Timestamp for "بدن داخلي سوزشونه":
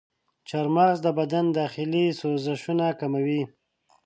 1.19-2.87